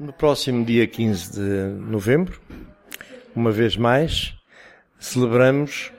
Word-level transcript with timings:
No 0.00 0.14
próximo 0.14 0.64
dia 0.64 0.86
15 0.86 1.32
de 1.34 1.78
novembro, 1.78 2.40
uma 3.36 3.52
vez 3.52 3.76
mais, 3.76 4.34
celebramos 4.98 5.92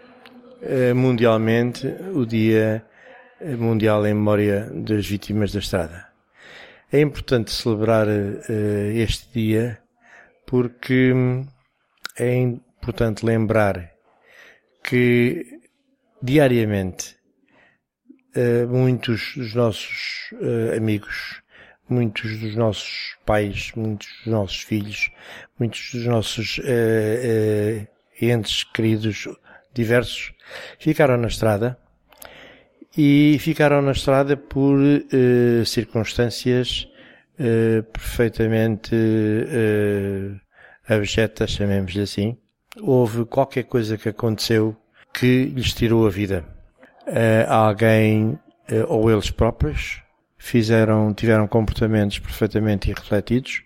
eh, 0.59 0.91
mundialmente 0.91 1.85
o 2.11 2.25
Dia 2.25 2.83
Mundial 3.59 4.07
em 4.07 4.15
Memória 4.15 4.71
das 4.73 5.05
Vítimas 5.05 5.53
da 5.53 5.59
Estrada. 5.59 6.07
É 6.91 6.99
importante 6.99 7.51
celebrar 7.51 8.07
eh, 8.09 8.91
este 8.95 9.31
dia 9.39 9.79
porque 10.47 11.13
é 12.17 12.37
importante 12.37 13.23
lembrar 13.23 13.91
que 14.83 15.45
diariamente 16.19 17.17
eh, 18.33 18.65
muitos 18.65 19.33
dos 19.37 19.53
nossos 19.53 20.33
amigos 20.75 21.43
muitos 21.91 22.39
dos 22.39 22.55
nossos 22.55 23.17
pais, 23.25 23.73
muitos 23.75 24.07
dos 24.23 24.31
nossos 24.31 24.61
filhos, 24.61 25.11
muitos 25.59 25.91
dos 25.93 26.05
nossos 26.05 26.57
uh, 26.59 26.61
uh, 26.61 27.87
entes 28.25 28.63
queridos 28.63 29.27
diversos 29.73 30.33
ficaram 30.79 31.17
na 31.17 31.27
estrada 31.27 31.77
e 32.97 33.37
ficaram 33.39 33.81
na 33.81 33.91
estrada 33.91 34.37
por 34.37 34.79
uh, 34.79 35.65
circunstâncias 35.65 36.87
perfeitamente 37.91 38.95
abjetas, 40.87 41.49
chamemos-lhe 41.49 42.03
assim. 42.03 42.37
Houve 42.79 43.25
qualquer 43.25 43.63
coisa 43.63 43.97
que 43.97 44.09
aconteceu 44.09 44.77
que 45.11 45.45
lhes 45.45 45.73
tirou 45.73 46.05
a 46.05 46.11
vida. 46.11 46.45
alguém, 47.47 48.37
ou 48.87 49.09
eles 49.09 49.31
próprios, 49.31 50.03
fizeram, 50.41 51.13
tiveram 51.13 51.47
comportamentos 51.47 52.17
perfeitamente 52.17 52.89
irrefletidos 52.89 53.63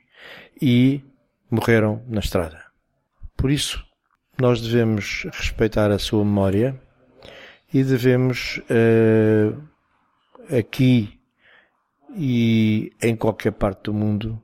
e 0.62 1.02
morreram 1.50 2.04
na 2.06 2.20
estrada. 2.20 2.62
Por 3.38 3.50
isso, 3.50 3.82
nós 4.38 4.62
devemos 4.62 5.26
respeitar 5.32 5.90
a 5.90 5.98
sua 5.98 6.26
memória 6.26 6.80
e 7.74 7.82
devemos 7.82 8.58
uh, 8.70 9.58
aqui 10.54 11.18
e 12.14 12.92
em 13.02 13.16
qualquer 13.16 13.54
parte 13.54 13.84
do 13.84 13.94
mundo, 13.94 14.42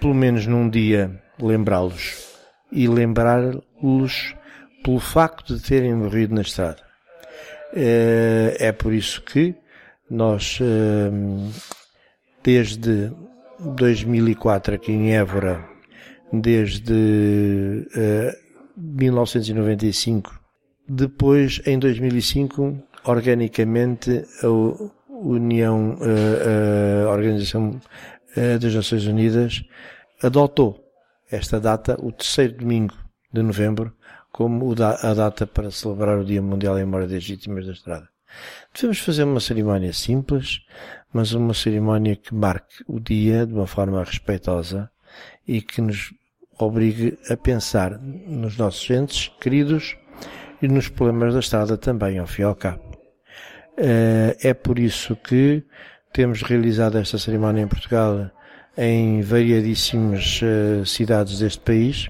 pelo 0.00 0.14
menos 0.14 0.46
num 0.46 0.68
dia, 0.68 1.22
lembrá-los 1.40 2.28
e 2.70 2.86
lembrá-los 2.86 4.36
pelo 4.82 5.00
facto 5.00 5.56
de 5.56 5.62
terem 5.62 5.94
morrido 5.94 6.34
na 6.34 6.42
estrada. 6.42 6.82
Uh, 7.72 8.52
é 8.58 8.70
por 8.70 8.92
isso 8.92 9.22
que 9.22 9.63
nós, 10.10 10.58
ehm, 10.60 11.50
desde 12.42 13.10
2004 13.58 14.74
aqui 14.74 14.92
em 14.92 15.14
Évora, 15.14 15.64
desde 16.32 17.86
1995, 18.76 20.30
eh, 20.30 20.38
depois 20.88 21.62
em 21.66 21.78
2005, 21.78 22.76
organicamente, 23.04 24.24
a 24.42 24.48
União, 25.08 25.96
eh, 26.00 27.04
a 27.06 27.10
Organização 27.10 27.80
eh, 28.36 28.58
das 28.58 28.74
Nações 28.74 29.06
Unidas 29.06 29.64
adotou 30.22 30.80
esta 31.30 31.58
data, 31.60 31.96
o 32.00 32.12
terceiro 32.12 32.58
domingo 32.58 32.94
de 33.32 33.42
novembro, 33.42 33.92
como 34.30 34.72
a 34.72 35.14
data 35.14 35.46
para 35.46 35.70
celebrar 35.70 36.18
o 36.18 36.24
Dia 36.24 36.42
Mundial 36.42 36.76
em 36.78 36.84
Memória 36.84 37.06
das 37.06 37.24
Vítimas 37.24 37.66
da 37.66 37.72
Estrada. 37.72 38.13
Devemos 38.74 38.98
fazer 38.98 39.24
uma 39.24 39.40
cerimónia 39.40 39.92
simples, 39.92 40.62
mas 41.12 41.32
uma 41.32 41.54
cerimónia 41.54 42.16
que 42.16 42.34
marque 42.34 42.82
o 42.86 42.98
dia 42.98 43.46
de 43.46 43.54
uma 43.54 43.66
forma 43.66 44.02
respeitosa 44.02 44.90
e 45.46 45.60
que 45.60 45.80
nos 45.80 46.12
obrigue 46.58 47.18
a 47.30 47.36
pensar 47.36 47.98
nos 48.00 48.56
nossos 48.56 48.88
entes 48.90 49.28
queridos 49.40 49.96
e 50.60 50.68
nos 50.68 50.88
problemas 50.88 51.34
da 51.34 51.40
estrada 51.40 51.76
também, 51.76 52.18
ao 52.18 52.26
fim 52.26 52.42
e 52.42 52.44
ao 52.44 52.54
cabo. 52.54 52.82
Eh, 53.76 54.36
é 54.40 54.54
por 54.54 54.78
isso 54.78 55.16
que 55.16 55.64
temos 56.12 56.42
realizado 56.42 56.96
esta 56.96 57.18
cerimónia 57.18 57.62
em 57.62 57.68
Portugal 57.68 58.30
em 58.76 59.20
variadíssimas 59.20 60.40
eh, 60.42 60.84
cidades 60.84 61.38
deste 61.38 61.60
país. 61.60 62.08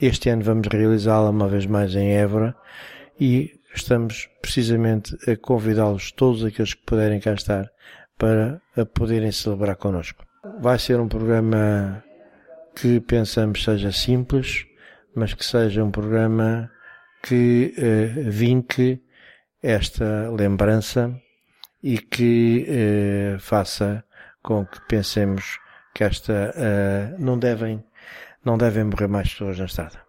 Este 0.00 0.28
ano 0.28 0.42
vamos 0.42 0.68
realizá-la 0.68 1.30
uma 1.30 1.48
vez 1.48 1.66
mais 1.66 1.94
em 1.94 2.12
Évora 2.12 2.54
e 3.18 3.57
estamos 3.74 4.28
precisamente 4.40 5.16
a 5.30 5.36
convidá-los, 5.36 6.12
todos 6.12 6.44
aqueles 6.44 6.74
que 6.74 6.84
puderem 6.84 7.20
cá 7.20 7.34
estar, 7.34 7.70
para 8.16 8.60
a 8.76 8.84
poderem 8.84 9.30
celebrar 9.30 9.76
connosco. 9.76 10.24
Vai 10.60 10.78
ser 10.78 10.98
um 10.98 11.08
programa 11.08 12.02
que 12.74 13.00
pensamos 13.00 13.62
seja 13.62 13.92
simples, 13.92 14.66
mas 15.14 15.34
que 15.34 15.44
seja 15.44 15.82
um 15.84 15.90
programa 15.90 16.70
que 17.22 17.74
uh, 17.76 18.30
vinque 18.30 19.02
esta 19.62 20.30
lembrança 20.30 21.14
e 21.82 21.98
que 21.98 22.66
uh, 22.68 23.38
faça 23.38 24.04
com 24.42 24.64
que 24.64 24.80
pensemos 24.88 25.58
que 25.94 26.04
esta 26.04 26.54
uh, 26.54 27.22
não 27.22 27.38
devem 27.38 27.84
não 28.44 28.56
devem 28.56 28.84
morrer 28.84 29.08
mais 29.08 29.30
pessoas 29.30 29.58
na 29.58 29.64
estrada. 29.66 30.07